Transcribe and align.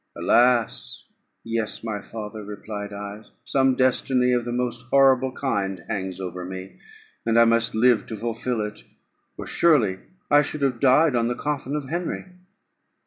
"Alas! 0.17 1.05
yes, 1.43 1.83
my 1.83 2.01
father," 2.01 2.43
replied 2.43 2.91
I; 2.91 3.21
"some 3.45 3.75
destiny 3.75 4.31
of 4.33 4.45
the 4.45 4.51
most 4.51 4.87
horrible 4.89 5.31
kind 5.31 5.83
hangs 5.87 6.19
over 6.19 6.43
me, 6.43 6.79
and 7.23 7.39
I 7.39 7.45
must 7.45 7.75
live 7.75 8.07
to 8.07 8.17
fulfil 8.17 8.61
it, 8.61 8.83
or 9.37 9.45
surely 9.45 9.99
I 10.31 10.41
should 10.41 10.63
have 10.63 10.79
died 10.79 11.15
on 11.15 11.27
the 11.27 11.35
coffin 11.35 11.75
of 11.75 11.89
Henry." 11.89 12.25